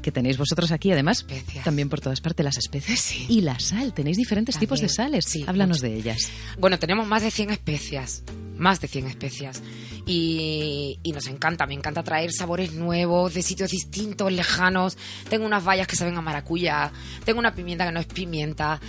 que 0.07 0.11
tenéis 0.13 0.37
vosotros 0.37 0.71
aquí, 0.71 0.89
además, 0.89 1.25
Especias. 1.27 1.65
también 1.65 1.89
por 1.89 1.99
todas 1.99 2.21
partes 2.21 2.41
las 2.41 2.57
especies 2.57 3.01
Sí. 3.01 3.25
y 3.27 3.41
la 3.41 3.59
sal. 3.59 3.93
Tenéis 3.93 4.15
diferentes 4.15 4.55
También. 4.55 4.67
tipos 4.69 4.79
de 4.79 4.87
sales. 4.87 5.25
Sí, 5.25 5.43
Háblanos 5.45 5.79
mucho. 5.79 5.91
de 5.91 5.97
ellas. 5.99 6.29
Bueno, 6.57 6.79
tenemos 6.79 7.05
más 7.05 7.23
de 7.23 7.29
100 7.29 7.49
especias, 7.49 8.23
más 8.57 8.79
de 8.79 8.87
100 8.87 9.07
especias. 9.07 9.61
Y, 10.05 10.97
y 11.03 11.11
nos 11.11 11.27
encanta, 11.27 11.65
me 11.67 11.73
encanta 11.73 12.03
traer 12.03 12.31
sabores 12.31 12.71
nuevos, 12.71 13.33
de 13.33 13.41
sitios 13.41 13.69
distintos, 13.71 14.31
lejanos. 14.31 14.97
Tengo 15.29 15.45
unas 15.45 15.65
bayas 15.65 15.87
que 15.87 15.97
saben 15.97 16.15
a 16.15 16.21
maracuyá, 16.21 16.89
tengo 17.25 17.39
una 17.39 17.53
pimienta 17.53 17.85
que 17.85 17.91
no 17.91 17.99
es 17.99 18.05
pimienta, 18.05 18.79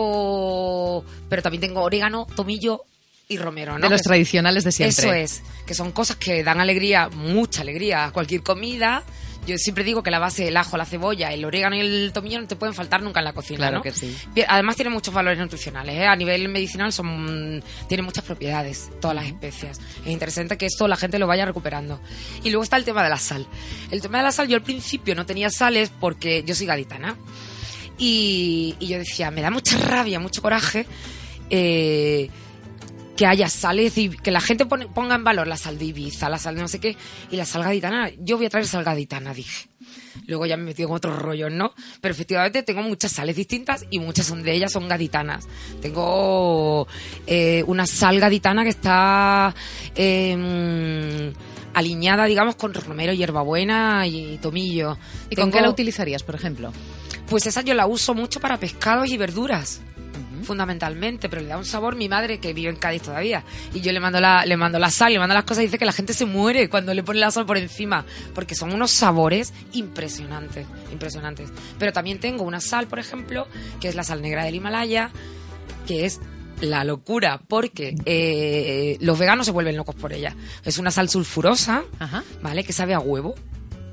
tengo... 0.00 1.04
pero 1.28 1.42
también 1.42 1.60
tengo 1.60 1.82
orégano, 1.82 2.26
tomillo 2.34 2.82
y 3.28 3.36
romero, 3.38 3.78
¿no? 3.78 3.84
De 3.84 3.90
los 3.90 4.00
Que- 4.02 4.08
tradicionales 4.08 4.64
de 4.64 4.72
siempre. 4.72 5.04
Eso 5.04 5.12
es, 5.12 5.42
que 5.64 5.74
son 5.74 5.92
cosas 5.92 6.16
que 6.16 6.42
dan 6.42 6.58
alegría, 6.60 7.08
mucha 7.08 7.62
alegría 7.62 8.06
a 8.06 8.10
cualquier 8.12 8.42
comida. 8.42 9.04
Yo 9.46 9.56
siempre 9.58 9.84
digo 9.84 10.02
que 10.02 10.10
la 10.10 10.18
base, 10.18 10.48
el 10.48 10.56
ajo, 10.56 10.76
la 10.76 10.84
cebolla, 10.84 11.32
el 11.32 11.44
orégano 11.44 11.74
y 11.74 11.80
el 11.80 12.12
tomillo 12.12 12.40
no 12.40 12.46
te 12.46 12.56
pueden 12.56 12.74
faltar 12.74 13.02
nunca 13.02 13.20
en 13.20 13.24
la 13.24 13.32
cocina, 13.32 13.58
Claro 13.58 13.76
¿no? 13.78 13.82
que 13.82 13.92
sí. 13.92 14.14
Además 14.46 14.76
tiene 14.76 14.90
muchos 14.90 15.12
valores 15.14 15.38
nutricionales, 15.38 15.96
¿eh? 15.96 16.06
a 16.06 16.14
nivel 16.14 16.48
medicinal 16.48 16.92
son 16.92 17.62
tiene 17.88 18.02
muchas 18.02 18.24
propiedades 18.24 18.90
todas 19.00 19.14
las 19.16 19.26
especias. 19.26 19.80
Es 20.04 20.10
interesante 20.10 20.56
que 20.58 20.66
esto 20.66 20.86
la 20.86 20.96
gente 20.96 21.18
lo 21.18 21.26
vaya 21.26 21.44
recuperando. 21.46 22.00
Y 22.44 22.50
luego 22.50 22.62
está 22.62 22.76
el 22.76 22.84
tema 22.84 23.02
de 23.02 23.10
la 23.10 23.18
sal. 23.18 23.46
El 23.90 24.00
tema 24.00 24.18
de 24.18 24.24
la 24.24 24.32
sal, 24.32 24.46
yo 24.48 24.56
al 24.56 24.62
principio 24.62 25.14
no 25.14 25.26
tenía 25.26 25.50
sales 25.50 25.90
porque 26.00 26.42
yo 26.44 26.54
soy 26.54 26.66
gaditana. 26.66 27.16
Y, 27.98 28.76
y 28.78 28.88
yo 28.88 28.98
decía, 28.98 29.30
me 29.30 29.42
da 29.42 29.50
mucha 29.50 29.76
rabia, 29.78 30.20
mucho 30.20 30.40
coraje 30.40 30.86
eh, 31.50 32.30
que 33.20 33.26
haya 33.26 33.50
sales 33.50 33.98
y 33.98 34.08
que 34.08 34.30
la 34.30 34.40
gente 34.40 34.64
pone- 34.64 34.86
ponga 34.88 35.14
en 35.14 35.22
valor 35.24 35.46
la 35.46 35.58
sal 35.58 35.76
de 35.78 35.84
Ibiza, 35.84 36.30
la 36.30 36.38
sal 36.38 36.54
de 36.54 36.62
no 36.62 36.68
sé 36.68 36.78
qué, 36.80 36.96
y 37.30 37.36
la 37.36 37.44
sal 37.44 37.62
gaditana. 37.62 38.10
Yo 38.18 38.38
voy 38.38 38.46
a 38.46 38.48
traer 38.48 38.66
sal 38.66 38.82
gaditana, 38.82 39.34
dije. 39.34 39.68
Luego 40.26 40.46
ya 40.46 40.56
me 40.56 40.62
metí 40.64 40.84
en 40.84 40.90
otros 40.90 41.18
rollos, 41.18 41.52
¿no? 41.52 41.74
Pero 42.00 42.14
efectivamente 42.14 42.62
tengo 42.62 42.80
muchas 42.80 43.12
sales 43.12 43.36
distintas 43.36 43.84
y 43.90 43.98
muchas 43.98 44.24
son 44.26 44.42
de 44.42 44.54
ellas 44.54 44.72
son 44.72 44.88
gaditanas. 44.88 45.46
Tengo 45.82 46.88
eh, 47.26 47.62
una 47.66 47.84
sal 47.86 48.18
gaditana 48.20 48.62
que 48.64 48.70
está 48.70 49.54
eh, 49.94 51.32
alineada, 51.74 52.24
digamos, 52.24 52.56
con 52.56 52.72
romero, 52.72 53.12
hierbabuena 53.12 54.06
y 54.06 54.38
tomillo. 54.38 54.96
¿Y 55.28 55.36
con 55.36 55.50
qué 55.50 55.60
la 55.60 55.68
utilizarías, 55.68 56.22
por 56.22 56.36
ejemplo? 56.36 56.72
Pues 57.28 57.46
esa 57.46 57.60
yo 57.60 57.74
la 57.74 57.86
uso 57.86 58.14
mucho 58.14 58.40
para 58.40 58.56
pescados 58.58 59.10
y 59.10 59.18
verduras 59.18 59.82
fundamentalmente, 60.44 61.28
pero 61.28 61.42
le 61.42 61.48
da 61.48 61.58
un 61.58 61.64
sabor 61.64 61.96
mi 61.96 62.08
madre 62.08 62.38
que 62.38 62.52
vive 62.52 62.70
en 62.70 62.76
Cádiz 62.76 63.02
todavía 63.02 63.44
y 63.74 63.80
yo 63.80 63.92
le 63.92 64.00
mando 64.00 64.20
la 64.20 64.44
le 64.44 64.56
mando 64.56 64.78
la 64.78 64.90
sal, 64.90 65.12
le 65.12 65.18
mando 65.18 65.34
las 65.34 65.44
cosas 65.44 65.62
y 65.62 65.66
dice 65.66 65.78
que 65.78 65.84
la 65.84 65.92
gente 65.92 66.12
se 66.12 66.26
muere 66.26 66.68
cuando 66.68 66.94
le 66.94 67.02
pone 67.02 67.20
la 67.20 67.30
sal 67.30 67.46
por 67.46 67.56
encima, 67.58 68.04
porque 68.34 68.54
son 68.54 68.72
unos 68.72 68.90
sabores 68.90 69.52
impresionantes, 69.72 70.66
impresionantes. 70.92 71.50
Pero 71.78 71.92
también 71.92 72.20
tengo 72.20 72.44
una 72.44 72.60
sal, 72.60 72.86
por 72.86 72.98
ejemplo, 72.98 73.46
que 73.80 73.88
es 73.88 73.94
la 73.94 74.04
sal 74.04 74.22
negra 74.22 74.44
del 74.44 74.54
Himalaya, 74.54 75.10
que 75.86 76.04
es 76.04 76.20
la 76.60 76.84
locura, 76.84 77.40
porque 77.48 77.96
eh, 78.04 78.98
los 79.00 79.18
veganos 79.18 79.46
se 79.46 79.52
vuelven 79.52 79.76
locos 79.76 79.94
por 79.94 80.12
ella. 80.12 80.36
Es 80.64 80.78
una 80.78 80.90
sal 80.90 81.08
sulfurosa, 81.08 81.84
Ajá. 81.98 82.22
¿vale? 82.42 82.64
Que 82.64 82.72
sabe 82.72 82.94
a 82.94 83.00
huevo, 83.00 83.34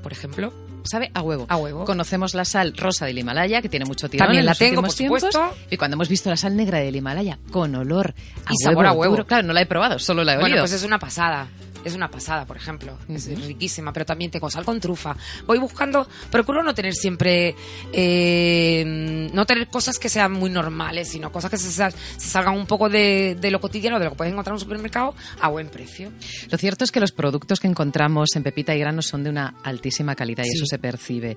por 0.02 0.12
ejemplo. 0.12 0.52
Sabe 0.88 1.10
a 1.14 1.22
huevo. 1.22 1.46
A 1.48 1.56
huevo. 1.56 1.84
Conocemos 1.84 2.34
la 2.34 2.44
sal 2.44 2.74
rosa 2.76 3.06
del 3.06 3.18
Himalaya, 3.18 3.62
que 3.62 3.68
tiene 3.68 3.84
mucho 3.84 4.08
tirón 4.08 4.26
También 4.26 4.40
en 4.40 4.46
la 4.46 4.52
los 4.52 4.58
tengo, 4.58 4.82
por 4.82 4.92
tiempos. 4.94 5.20
supuesto. 5.22 5.54
Y 5.70 5.76
cuando 5.76 5.94
hemos 5.94 6.08
visto 6.08 6.28
la 6.30 6.36
sal 6.36 6.56
negra 6.56 6.78
del 6.78 6.96
Himalaya 6.96 7.38
con 7.50 7.74
olor 7.74 8.14
a 8.44 8.52
Y 8.52 8.64
huevo, 8.64 8.70
sabor 8.72 8.86
a 8.86 8.92
huevo. 8.92 9.12
duro, 9.12 9.26
claro, 9.26 9.46
no 9.46 9.52
la 9.52 9.60
he 9.62 9.66
probado, 9.66 9.98
solo 9.98 10.24
la 10.24 10.32
he 10.32 10.36
Bueno, 10.36 10.46
olido. 10.54 10.62
pues 10.62 10.72
es 10.72 10.82
una 10.84 10.98
pasada. 10.98 11.48
Es 11.84 11.94
una 11.94 12.10
pasada, 12.10 12.44
por 12.44 12.56
ejemplo. 12.56 12.98
Es 13.08 13.26
riquísima, 13.46 13.92
pero 13.92 14.04
también 14.04 14.32
tengo 14.32 14.50
sal 14.50 14.64
con 14.64 14.80
trufa. 14.80 15.16
Voy 15.46 15.58
buscando, 15.58 16.08
procuro 16.30 16.62
no 16.64 16.74
tener 16.74 16.92
siempre, 16.92 17.54
eh, 17.92 19.28
no 19.32 19.46
tener 19.46 19.68
cosas 19.68 19.98
que 19.98 20.08
sean 20.08 20.32
muy 20.32 20.50
normales, 20.50 21.08
sino 21.08 21.30
cosas 21.30 21.50
que 21.50 21.56
se, 21.56 21.70
sal- 21.70 21.94
se 22.16 22.28
salgan 22.28 22.54
un 22.56 22.66
poco 22.66 22.88
de, 22.88 23.36
de 23.40 23.50
lo 23.50 23.60
cotidiano, 23.60 23.98
de 23.98 24.06
lo 24.06 24.10
que 24.12 24.16
puedes 24.16 24.32
encontrar 24.32 24.52
en 24.52 24.54
un 24.56 24.60
supermercado, 24.60 25.14
a 25.40 25.48
buen 25.48 25.68
precio. 25.68 26.10
Lo 26.50 26.58
cierto 26.58 26.84
es 26.84 26.90
que 26.90 27.00
los 27.00 27.12
productos 27.12 27.60
que 27.60 27.68
encontramos 27.68 28.34
en 28.34 28.42
Pepita 28.42 28.74
y 28.74 28.80
Grano 28.80 29.00
son 29.02 29.22
de 29.24 29.30
una 29.30 29.54
altísima 29.62 30.14
calidad 30.16 30.44
y 30.44 30.48
eso 30.56 30.66
se 30.66 30.77
percibe. 30.78 31.36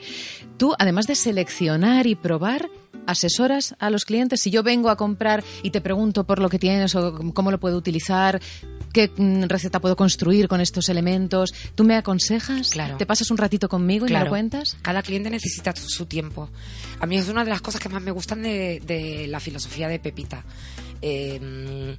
Tú, 0.58 0.74
además 0.78 1.08
de 1.08 1.16
seleccionar 1.16 2.08
y 2.08 2.16
probar, 2.16 2.70
asesoras 3.08 3.76
a 3.80 3.90
los 3.90 4.06
clientes. 4.06 4.42
Si 4.42 4.52
yo 4.52 4.64
vengo 4.64 4.90
a 4.90 4.98
comprar 4.98 5.44
y 5.64 5.72
te 5.72 5.82
pregunto 5.82 6.26
por 6.26 6.40
lo 6.40 6.50
que 6.50 6.60
tienes 6.60 6.96
o 6.96 7.34
cómo 7.34 7.52
lo 7.52 7.60
puedo 7.60 7.78
utilizar, 7.78 8.42
qué 8.94 9.12
mm, 9.16 9.44
receta 9.44 9.80
puedo 9.80 9.96
construir 9.96 10.48
con 10.48 10.62
estos 10.62 10.90
elementos, 10.90 11.54
¿tú 11.76 11.84
me 11.84 11.96
aconsejas? 11.96 12.72
Claro. 12.72 12.98
¿Te 12.98 13.06
pasas 13.06 13.32
un 13.32 13.38
ratito 13.38 13.70
conmigo 13.70 14.08
y 14.08 14.14
me 14.14 14.20
lo 14.20 14.30
cuentas? 14.30 14.78
Cada 14.82 15.02
cliente 15.02 15.30
necesita 15.30 15.76
su, 15.76 15.90
su 15.90 16.06
tiempo. 16.06 16.50
A 17.00 17.06
mí 17.06 17.18
es 17.18 17.28
una 17.30 17.44
de 17.44 17.50
las 17.50 17.62
cosas 17.62 17.82
que 17.82 17.90
más 17.90 18.02
me 18.02 18.12
gustan 18.12 18.44
de, 18.44 18.82
de 18.86 19.28
la 19.28 19.40
filosofía 19.40 19.88
de 19.88 20.00
Pepita. 20.00 20.44
Eh, 21.02 21.98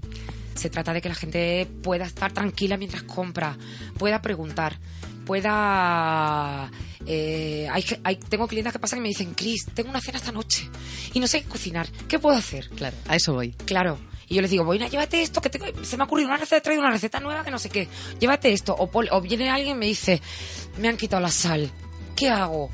se 0.55 0.71
trata 0.71 0.93
de 0.93 1.01
que 1.01 1.09
la 1.09 1.15
gente 1.15 1.67
pueda 1.83 2.05
estar 2.05 2.33
tranquila 2.33 2.77
mientras 2.77 3.03
compra, 3.03 3.57
pueda 3.99 4.23
preguntar, 4.23 4.79
pueda... 5.33 6.71
eh, 7.07 7.67
hay, 7.73 7.85
hay- 8.05 8.17
tengo 8.17 8.47
clientes 8.47 8.73
que 8.73 8.79
pasan 8.79 8.99
y 8.99 9.03
me 9.03 9.09
dicen, 9.09 9.33
Cris, 9.35 9.65
tengo 9.73 9.89
una 9.91 10.01
cena 10.01 10.19
esta 10.19 10.31
noche 10.33 10.69
y 11.15 11.21
no 11.21 11.27
sé 11.27 11.43
qué 11.43 11.49
cocinar, 11.49 11.89
¿qué 12.09 12.19
puedo 12.19 12.37
hacer? 12.37 12.69
Claro, 12.71 12.97
a 13.09 13.17
eso 13.17 13.33
voy. 13.33 13.53
Claro. 13.65 13.99
Y 14.29 14.35
yo 14.37 14.43
les 14.43 14.51
digo, 14.51 14.65
bueno, 14.65 14.87
llévate 14.89 15.23
esto, 15.23 15.41
que 15.41 15.49
tengo- 15.49 15.67
se 15.85 15.97
me 15.97 16.03
ha 16.03 16.07
ocurrido 16.07 16.29
una 16.29 16.37
receta, 16.37 16.59
he 16.59 16.61
traído 16.61 16.83
una 16.83 16.91
receta 16.91 17.19
nueva 17.21 17.45
que 17.45 17.51
no 17.51 17.59
sé 17.59 17.71
qué. 17.71 17.89
Llévate 18.21 18.53
esto. 18.53 18.77
O, 18.79 19.21
viene 19.23 19.49
alguien 19.51 19.77
y 19.77 19.79
me 19.81 19.87
dice, 19.87 20.21
me 20.79 20.89
han 20.89 20.97
quitado 20.99 21.23
la 21.23 21.31
sal. 21.31 21.71
¿Qué 22.15 22.29
hago? 22.29 22.71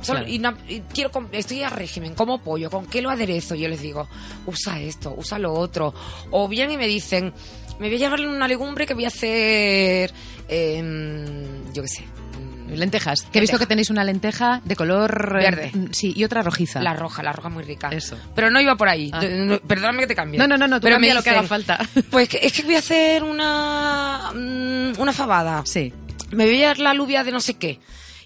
Solo- 0.00 0.24
Claro. 0.26 0.56
y 0.68 0.80
quiero 0.92 1.10
estoy 1.32 1.62
a 1.62 1.70
régimen, 1.70 2.14
como 2.14 2.40
pollo, 2.42 2.70
¿con 2.70 2.86
qué 2.86 3.02
lo 3.02 3.10
aderezo? 3.10 3.54
Yo 3.56 3.68
les 3.68 3.80
digo, 3.80 4.06
usa 4.46 4.80
esto, 4.80 5.12
usa 5.16 5.38
lo 5.40 5.52
otro. 5.54 5.92
O 6.30 6.46
bien 6.46 6.70
y 6.70 6.76
me 6.76 6.86
dicen, 6.86 7.32
me 7.78 7.88
voy 7.88 7.96
a 7.96 7.98
llevar 7.98 8.20
una 8.20 8.48
legumbre 8.48 8.86
que 8.86 8.94
voy 8.94 9.04
a 9.04 9.08
hacer, 9.08 10.12
em, 10.48 11.72
yo 11.72 11.82
qué 11.82 11.88
sé, 11.88 12.02
mm, 12.02 12.72
Lentejas. 12.74 13.22
Que 13.30 13.38
he 13.38 13.40
visto 13.40 13.58
que 13.58 13.66
tenéis 13.66 13.90
una 13.90 14.02
lenteja 14.04 14.60
de 14.64 14.74
color... 14.74 15.36
eh, 15.38 15.42
Verde. 15.50 15.72
Sí, 15.92 16.12
y 16.16 16.24
otra 16.24 16.42
rojiza. 16.42 16.80
la 16.80 16.94
roja, 16.94 17.22
la 17.22 17.32
roja 17.32 17.48
muy 17.48 17.62
rica. 17.62 17.88
Eso. 17.90 18.16
Pero 18.34 18.50
no 18.50 18.60
iba 18.60 18.74
por 18.76 18.88
ahí. 18.88 19.10
Ah. 19.12 19.22
No- 19.22 19.60
perdóname 19.60 20.00
que 20.00 20.06
te 20.08 20.14
cambie. 20.14 20.38
No, 20.38 20.46
no, 20.48 20.56
no, 20.56 20.66
no, 20.66 20.80
tú 20.80 20.84
Pero 20.84 20.98
me 20.98 21.12
lo 21.14 21.22
que 21.22 21.30
haga 21.30 21.42
falta. 21.44 21.78
Pues 22.10 22.28
que- 22.28 22.40
es 22.42 22.52
que 22.52 22.62
voy 22.62 22.74
a 22.76 22.78
hacer 22.78 23.22
una 23.22 24.32
mm, 24.34 25.00
una 25.00 25.12
fabada. 25.12 25.62
Sí. 25.66 25.92
Me 26.32 26.46
voy 26.46 26.62
a 26.64 26.68
dar 26.68 26.78
la 26.78 26.90
alubia 26.90 27.22
de 27.22 27.30
no 27.32 27.40
sé 27.40 27.54
qué. 27.54 27.78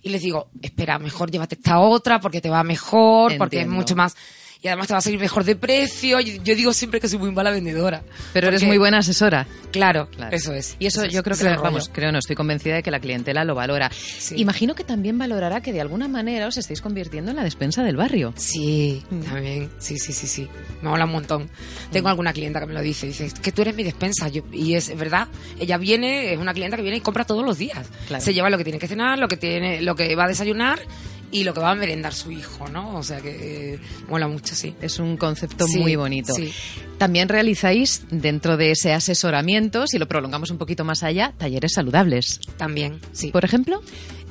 Y 0.02 0.10
les 0.10 0.22
digo, 0.22 0.48
espera, 0.62 0.98
mejor 0.98 1.30
llévate 1.30 1.56
esta 1.56 1.80
otra 1.80 2.20
porque 2.20 2.40
te 2.40 2.48
va 2.48 2.62
mejor, 2.62 3.36
porque 3.36 3.62
es 3.62 3.66
mucho 3.68 3.96
más... 3.96 4.16
Y 4.60 4.66
además 4.66 4.88
te 4.88 4.92
va 4.94 4.98
a 4.98 5.02
salir 5.02 5.20
mejor 5.20 5.44
de 5.44 5.54
precio. 5.54 6.18
Yo, 6.18 6.42
yo 6.42 6.56
digo 6.56 6.72
siempre 6.72 7.00
que 7.00 7.08
soy 7.08 7.20
muy 7.20 7.30
mala 7.30 7.52
vendedora. 7.52 8.02
Pero 8.32 8.48
eres 8.48 8.60
Porque- 8.60 8.66
muy 8.66 8.78
buena 8.78 8.98
asesora. 8.98 9.46
Claro, 9.70 10.08
Claro. 10.10 10.34
eso 10.36 10.52
es. 10.52 10.74
Y 10.80 10.86
eso 10.86 11.04
es, 11.04 11.12
yo 11.12 11.22
creo 11.22 11.36
que, 11.36 11.44
vamos, 11.44 11.88
creo 11.92 12.10
no, 12.10 12.18
estoy 12.18 12.34
convencida 12.34 12.74
de 12.74 12.82
que 12.82 12.90
la 12.90 12.98
clientela 12.98 13.44
lo 13.44 13.54
valora. 13.54 13.88
Imagino 14.34 14.74
que 14.74 14.82
también 14.82 15.16
valorará 15.16 15.60
que 15.60 15.72
de 15.72 15.80
alguna 15.80 16.08
manera 16.08 16.48
os 16.48 16.56
estáis 16.56 16.80
convirtiendo 16.80 17.30
en 17.30 17.36
la 17.36 17.44
despensa 17.44 17.84
del 17.84 17.96
barrio. 17.96 18.32
Sí, 18.36 19.04
Mm. 19.10 19.20
también. 19.22 19.70
Sí, 19.78 19.96
sí, 19.98 20.12
sí, 20.12 20.26
sí. 20.26 20.48
Me 20.82 20.88
mola 20.88 21.04
un 21.04 21.12
montón. 21.12 21.48
Tengo 21.92 22.08
alguna 22.08 22.32
clienta 22.32 22.58
que 22.58 22.66
me 22.66 22.74
lo 22.74 22.80
dice. 22.80 23.06
Dice, 23.06 23.26
"Es 23.26 23.34
que 23.34 23.52
tú 23.52 23.62
eres 23.62 23.76
mi 23.76 23.84
despensa. 23.84 24.26
Yo- 24.28 24.42
y 24.52 24.74
es 24.74 24.96
verdad. 24.96 25.28
Ella 25.60 25.76
viene, 25.78 26.32
es 26.32 26.38
una 26.38 26.52
clienta 26.52 26.76
que 26.76 26.82
viene 26.82 26.96
y 26.96 27.00
compra 27.00 27.24
todos 27.24 27.44
los 27.44 27.58
días. 27.58 27.86
Claro. 28.08 28.24
Se 28.24 28.34
lleva 28.34 28.50
lo 28.50 28.58
que 28.58 28.64
tiene 28.64 28.80
que 28.80 28.88
cenar, 28.88 29.18
lo 29.20 29.28
que 29.28 29.36
tiene, 29.36 29.82
lo 29.82 29.94
que 29.94 30.16
va 30.16 30.24
a 30.24 30.28
desayunar 30.28 30.80
y 31.30 31.44
lo 31.44 31.52
que 31.54 31.60
va 31.60 31.70
a 31.72 31.74
merendar 31.74 32.14
su 32.14 32.30
hijo, 32.30 32.68
¿no? 32.68 32.96
O 32.96 33.02
sea 33.02 33.20
que 33.20 33.74
eh, 33.74 33.78
mola 34.08 34.28
mucho, 34.28 34.54
sí. 34.54 34.74
Es 34.80 34.98
un 34.98 35.16
concepto 35.16 35.66
Sí, 35.66 35.78
muy 35.78 35.94
bonito. 35.96 36.32
sí. 36.34 36.52
También 36.98 37.28
realizáis, 37.28 38.02
dentro 38.10 38.56
de 38.56 38.70
ese 38.72 38.92
asesoramiento, 38.92 39.86
si 39.86 39.98
lo 39.98 40.08
prolongamos 40.08 40.50
un 40.50 40.58
poquito 40.58 40.84
más 40.84 41.02
allá, 41.02 41.32
talleres 41.36 41.72
saludables. 41.74 42.40
También, 42.56 43.00
sí. 43.12 43.30
Por 43.30 43.44
ejemplo, 43.44 43.82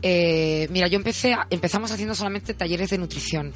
Eh, 0.03 0.67
mira, 0.69 0.85
yo 0.87 0.95
empecé, 0.97 1.33
a- 1.33 1.47
empezamos 1.49 1.89
haciendo 1.91 2.13
solamente 2.13 2.53
talleres 2.53 2.91
de 2.91 2.99
nutrición. 2.99 3.51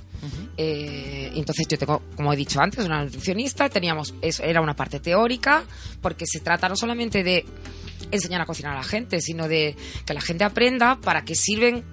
Eh, 0.58 1.32
entonces 1.36 1.68
yo 1.68 1.78
tengo, 1.78 2.02
como 2.16 2.34
he 2.34 2.36
dicho 2.36 2.60
antes, 2.60 2.84
una 2.84 3.04
nutricionista, 3.04 3.70
teníamos, 3.70 4.16
eso 4.24 4.42
era 4.44 4.60
una 4.60 4.76
parte 4.76 5.00
teórica, 5.00 5.64
porque 6.02 6.26
se 6.26 6.40
trata 6.40 6.68
no 6.68 6.76
solamente 6.76 7.24
de 7.24 7.46
enseñar 8.10 8.42
a 8.42 8.46
cocinar 8.48 8.74
a 8.74 8.78
la 8.78 8.84
gente, 8.84 9.22
sino 9.22 9.48
de 9.48 9.76
que 10.04 10.14
la 10.16 10.22
gente 10.22 10.44
aprenda 10.44 11.00
para 11.00 11.24
qué 11.26 11.36
sirven 11.36 11.84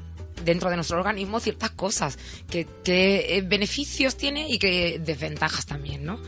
dentro 0.45 0.71
de 0.71 0.77
nuestro 0.77 0.99
organismo 0.99 1.41
ciertas 1.41 1.71
cosas, 1.71 2.19
qué 2.51 2.67
qué, 2.85 3.37
eh, 3.37 3.43
beneficios 3.43 4.17
tiene 4.17 4.49
y 4.49 4.59
qué 4.59 5.01
desventajas 5.05 5.67
también, 5.67 6.05
¿no? 6.05 6.21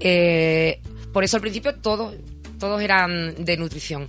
Eh, 0.00 0.80
por 1.12 1.24
eso 1.24 1.36
al 1.36 1.40
principio 1.40 1.74
todo, 1.74 2.14
todos 2.58 2.80
eran 2.80 3.44
de 3.44 3.56
nutrición. 3.56 4.08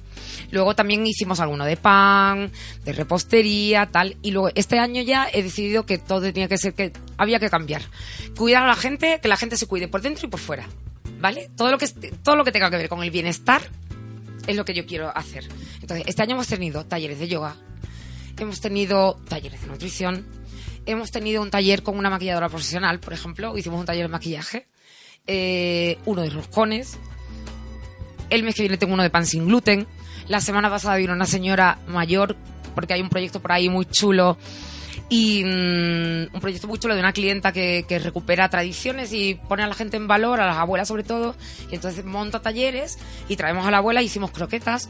Luego 0.51 0.75
también 0.75 1.05
hicimos 1.05 1.39
alguno 1.39 1.65
de 1.65 1.77
pan, 1.77 2.51
de 2.83 2.93
repostería, 2.93 3.85
tal. 3.87 4.17
Y 4.21 4.31
luego 4.31 4.49
este 4.55 4.79
año 4.79 5.01
ya 5.01 5.27
he 5.31 5.43
decidido 5.43 5.85
que 5.85 5.97
todo 5.97 6.21
tenía 6.21 6.47
que 6.47 6.57
ser 6.57 6.73
que 6.73 6.93
había 7.17 7.39
que 7.39 7.49
cambiar. 7.49 7.81
Cuidar 8.35 8.63
a 8.63 8.67
la 8.67 8.75
gente, 8.75 9.19
que 9.21 9.27
la 9.27 9.37
gente 9.37 9.57
se 9.57 9.67
cuide 9.67 9.87
por 9.87 10.01
dentro 10.01 10.27
y 10.27 10.29
por 10.29 10.39
fuera. 10.39 10.67
¿Vale? 11.19 11.49
Todo 11.55 11.71
lo 11.71 11.77
que 11.77 11.87
todo 11.87 12.35
lo 12.35 12.43
que 12.43 12.51
tenga 12.51 12.69
que 12.69 12.77
ver 12.77 12.89
con 12.89 13.03
el 13.03 13.09
bienestar 13.09 13.61
es 14.45 14.55
lo 14.55 14.65
que 14.65 14.73
yo 14.73 14.85
quiero 14.85 15.15
hacer. 15.15 15.47
Entonces, 15.81 16.05
este 16.07 16.21
año 16.21 16.35
hemos 16.35 16.47
tenido 16.47 16.85
talleres 16.85 17.19
de 17.19 17.27
yoga, 17.27 17.55
hemos 18.39 18.61
tenido 18.61 19.19
talleres 19.27 19.61
de 19.61 19.67
nutrición, 19.67 20.25
hemos 20.85 21.11
tenido 21.11 21.41
un 21.41 21.49
taller 21.49 21.83
con 21.83 21.97
una 21.97 22.09
maquilladora 22.09 22.49
profesional, 22.49 22.99
por 22.99 23.13
ejemplo, 23.13 23.57
hicimos 23.57 23.79
un 23.79 23.85
taller 23.85 24.03
de 24.03 24.11
maquillaje, 24.11 24.67
eh, 25.25 25.97
uno 26.05 26.21
de 26.21 26.29
roscones, 26.29 26.97
el 28.29 28.43
mes 28.43 28.55
que 28.55 28.63
viene 28.63 28.77
tengo 28.77 28.93
uno 28.93 29.03
de 29.03 29.09
pan 29.09 29.25
sin 29.25 29.45
gluten, 29.47 29.87
la 30.27 30.41
semana 30.41 30.69
pasada 30.69 30.97
vino 30.97 31.13
una 31.13 31.25
señora 31.25 31.79
mayor, 31.87 32.35
porque 32.75 32.93
hay 32.93 33.01
un 33.01 33.09
proyecto 33.09 33.41
por 33.41 33.51
ahí 33.51 33.69
muy 33.69 33.85
chulo, 33.85 34.37
y 35.09 35.43
mm, 35.43 36.33
un 36.33 36.41
proyecto 36.41 36.67
muy 36.67 36.79
chulo 36.79 36.93
de 36.93 36.99
una 36.99 37.13
clienta 37.13 37.53
que, 37.53 37.85
que 37.87 37.97
recupera 37.99 38.49
tradiciones 38.49 39.13
y 39.13 39.35
pone 39.35 39.63
a 39.63 39.67
la 39.67 39.73
gente 39.73 39.95
en 39.97 40.07
valor, 40.07 40.41
a 40.41 40.45
las 40.45 40.57
abuelas 40.57 40.87
sobre 40.87 41.03
todo, 41.03 41.35
y 41.71 41.75
entonces 41.75 42.03
monta 42.03 42.41
talleres 42.41 42.97
y 43.29 43.35
traemos 43.35 43.65
a 43.65 43.71
la 43.71 43.77
abuela, 43.77 44.01
hicimos 44.01 44.31
croquetas, 44.31 44.89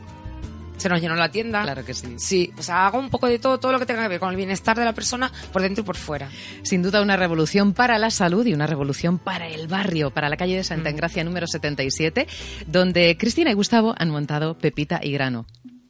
se 0.78 0.90
nos 0.90 1.02
llenó 1.02 1.16
la 1.16 1.30
tienda. 1.30 1.64
Claro 1.64 1.84
que 1.84 1.94
sí. 1.94 2.16
Sí, 2.18 2.54
o 2.58 2.64
sea, 2.64 2.88
hago 2.88 3.00
un 3.00 3.10
poco 3.10 3.28
de 3.28 3.40
todo, 3.40 3.60
todo 3.60 3.72
lo 3.72 3.80
que 3.80 3.86
tenga 3.86 4.04
que 4.04 4.08
ver 4.10 4.20
con 4.20 4.30
el 4.30 4.36
bienestar 4.36 4.78
de 4.78 4.86
la 4.86 4.94
persona 4.94 5.32
por 5.52 5.62
dentro 5.62 5.82
y 5.84 5.86
por 5.86 5.98
fuera. 5.98 6.30
sin 6.64 6.82
duda 6.84 7.02
una 7.02 7.18
revolución 7.18 7.74
para 7.74 7.98
la 7.98 8.10
salud 8.12 8.46
y 8.46 8.54
una 8.54 8.68
revolución 8.68 9.18
para 9.18 9.48
el 9.48 9.68
barrio, 9.68 10.12
para 10.12 10.30
la 10.30 10.38
calle 10.38 10.56
de 10.56 10.62
Mm. 10.62 10.64
Santa 10.64 10.90
Engracia 10.90 11.24
número 11.24 11.48
77, 11.48 12.28
donde 12.68 13.18
Cristina 13.18 13.52
y 13.52 13.54
Gustavo 13.54 13.96
han 13.98 14.10
montado 14.10 14.58
Pepita 14.58 15.00
y 15.04 15.12
Grano. 15.12 15.46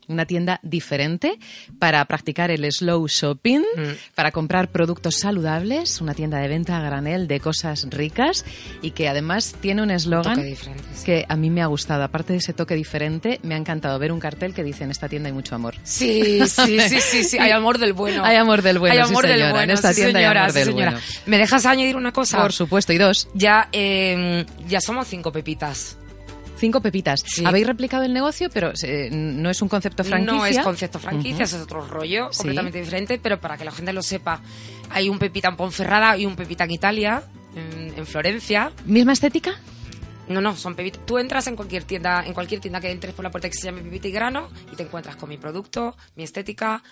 Una 0.07 0.25
tienda 0.25 0.59
diferente 0.63 1.37
para 1.79 2.03
practicar 2.05 2.49
el 2.51 2.65
slow 2.71 3.07
shopping, 3.07 3.59
Mm. 3.59 3.81
para 4.15 4.31
comprar 4.31 4.69
productos 4.69 5.15
saludables, 5.19 5.99
una 6.01 6.13
tienda 6.13 6.37
de 6.39 6.47
venta 6.47 6.77
a 6.77 6.81
granel 6.81 7.27
de 7.27 7.39
cosas 7.39 7.85
ricas 7.89 8.45
y 8.81 8.91
que 8.91 9.07
además 9.09 9.55
tiene 9.59 9.81
un 9.81 9.91
eslogan 9.91 10.41
sí. 10.41 10.55
que 11.05 11.25
a 11.27 11.35
mí 11.35 11.49
me 11.49 11.61
ha 11.61 11.65
gustado. 11.67 12.03
Aparte 12.03 12.33
de 12.33 12.39
ese 12.39 12.53
toque 12.53 12.75
diferente, 12.75 13.39
me 13.43 13.55
ha 13.55 13.57
encantado 13.57 13.97
ver 13.99 14.11
un 14.11 14.19
cartel 14.19 14.53
que 14.53 14.63
dice 14.63 14.83
en 14.83 14.91
esta 14.91 15.09
tienda 15.09 15.27
hay 15.27 15.33
mucho 15.33 15.55
amor. 15.55 15.75
Sí, 15.83 16.39
sí, 16.47 16.79
sí, 16.79 16.99
sí, 17.01 17.23
sí, 17.23 17.37
hay 17.37 17.51
amor 17.51 17.77
del 17.77 17.93
bueno. 17.93 18.23
Hay 18.23 18.35
amor 18.37 18.61
del 18.61 18.79
bueno, 18.79 18.93
Hay 18.95 19.03
sí, 19.03 19.09
amor 19.09 19.27
del 19.27 19.41
bueno. 19.41 19.61
En 19.61 19.71
esta 19.71 19.93
sí, 19.93 20.01
tienda 20.01 20.19
hay 20.19 20.25
señora, 20.25 20.41
amor 20.43 20.53
del 20.53 20.65
señora. 20.65 20.91
bueno. 20.91 21.05
¿Me 21.25 21.37
dejas 21.37 21.65
añadir 21.65 21.95
una 21.95 22.11
cosa? 22.11 22.41
Por 22.41 22.53
supuesto, 22.53 22.93
y 22.93 22.97
dos, 22.97 23.27
Ya, 23.33 23.69
eh, 23.71 24.45
ya 24.67 24.79
somos 24.81 25.07
cinco 25.07 25.31
pepitas. 25.31 25.97
Cinco 26.57 26.81
pepitas. 26.81 27.21
Sí. 27.25 27.45
Habéis 27.45 27.67
replicado 27.67 28.03
el 28.03 28.13
negocio, 28.13 28.49
pero 28.53 28.71
eh, 28.83 29.09
no 29.11 29.49
es 29.49 29.61
un 29.61 29.69
concepto 29.69 30.03
franquicia. 30.03 30.35
No 30.37 30.45
es 30.45 30.59
concepto 30.59 30.99
franquicia, 30.99 31.45
Ujú. 31.45 31.55
es 31.55 31.61
otro 31.61 31.85
rollo 31.87 32.29
Sí. 32.31 32.37
completamente 32.39 32.79
diferente, 32.79 33.19
pero 33.21 33.39
para 33.39 33.57
que 33.57 33.65
la 33.65 33.71
gente 33.71 33.93
lo 33.93 34.01
sepa, 34.01 34.41
hay 34.89 35.09
un 35.09 35.19
pepita 35.19 35.47
en 35.49 35.55
Ponferrada 35.57 36.17
y 36.17 36.25
un 36.25 36.35
pepita 36.35 36.63
en 36.65 36.71
Italia, 36.71 37.23
en, 37.55 37.93
en 37.97 38.05
Florencia. 38.05 38.71
¿Misma 38.85 39.13
estética? 39.13 39.55
No, 40.27 40.41
no, 40.41 40.55
son 40.57 40.75
pepitas. 40.75 41.05
Tú 41.05 41.17
entras 41.19 41.47
en 41.47 41.55
cualquier 41.55 41.83
tienda, 41.85 42.23
en 42.25 42.33
cualquier 42.33 42.59
tienda 42.59 42.81
que 42.81 42.91
entres 42.91 43.13
por 43.13 43.23
la 43.23 43.31
puerta 43.31 43.49
que 43.49 43.55
se 43.55 43.63
llame 43.63 43.81
Pepita 43.81 44.09
y 44.09 44.11
Grano 44.11 44.49
y 44.73 44.75
te 44.75 44.83
encuentras 44.83 45.15
con 45.15 45.29
mi 45.29 45.37
producto, 45.37 45.95
mi 46.17 46.23
estética. 46.23 46.83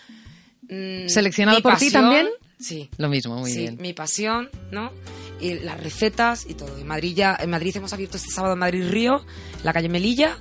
mm, 0.69 1.07
¿Seleccionado 1.09 1.57
mi 1.57 1.61
por 1.61 1.75
ti 1.77 1.91
también? 1.91 2.27
Sí. 2.59 2.89
Lo 2.97 3.09
mismo, 3.09 3.35
muy 3.37 3.51
sí, 3.51 3.59
bien. 3.59 3.77
mi 3.81 3.91
pasión, 3.93 4.49
¿no? 4.71 4.91
Y 5.39 5.59
las 5.59 5.81
recetas 5.81 6.45
y 6.45 6.53
todo. 6.53 6.77
En 6.77 6.87
Madrid 6.87 7.13
ya, 7.15 7.37
en 7.39 7.49
Madrid 7.49 7.75
hemos 7.75 7.93
abierto 7.93 8.17
este 8.17 8.31
sábado 8.31 8.53
en 8.53 8.59
Madrid 8.59 8.89
Río, 8.89 9.25
la 9.63 9.73
calle 9.73 9.89
Melilla, 9.89 10.37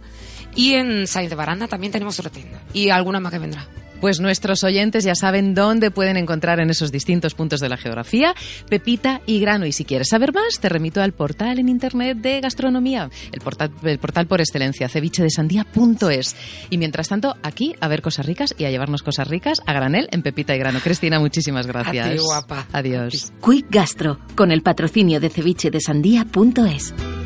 y 0.55 0.75
en 0.75 1.07
Sáenz 1.07 1.31
de 1.31 1.37
Baranda 1.37 1.69
también 1.69 1.93
tenemos 1.93 2.19
otra 2.19 2.31
tienda. 2.31 2.63
Y 2.73 2.91
alguna 2.91 3.21
más 3.21 3.33
que 3.33 3.39
vendrá. 3.39 3.69
Pues 4.01 4.21
nuestros 4.21 4.65
oyentes 4.65 5.05
ya 5.05 5.15
saben 5.15 5.55
dónde 5.55 5.91
pueden 5.91 6.17
encontrar 6.17 6.61
en 6.61 6.71
esos 6.71 6.93
distintos 6.93 7.35
puntos 7.35 7.61
de 7.61 7.69
la 7.69 7.77
geografía 7.77 8.35
pepita 8.69 9.21
y 9.27 9.41
grano. 9.41 9.67
Y 9.67 9.73
si 9.73 9.85
quieres 9.85 10.09
saber 10.09 10.33
más, 10.33 10.61
te 10.61 10.69
remito 10.69 11.03
al 11.03 11.13
portal 11.13 11.59
en 11.59 11.69
internet 11.69 12.19
de 12.19 12.41
gastronomía, 12.41 13.11
el 13.33 13.41
portal, 13.41 13.71
el 13.83 13.99
portal 13.99 14.27
por 14.27 14.41
excelencia, 14.41 14.89
cevichedesandía.es. 14.89 16.37
Y 16.71 16.79
mientras 16.79 17.09
tanto, 17.09 17.37
aquí 17.43 17.75
a 17.81 17.89
ver 17.89 18.03
cosas 18.03 18.27
ricas 18.27 18.55
y 18.59 18.65
a 18.65 18.71
llevarnos 18.71 19.03
cosas 19.03 19.29
ricas 19.29 19.61
a 19.67 19.73
granel 19.73 20.09
en 20.11 20.23
pepita 20.23 20.55
y 20.55 20.59
grano. 20.59 20.81
Cristina, 20.83 21.19
muchísimas 21.19 21.67
gracias. 21.67 22.07
A 22.07 22.11
ti, 22.11 22.19
guapa. 22.19 22.67
Adiós. 22.73 23.33
Quick 23.45 23.67
Gastro, 23.71 24.19
con 24.37 24.51
el 24.53 24.63
patrocinio 24.63 25.21
de 25.21 25.31
cevichedesandía.es. 25.31 27.24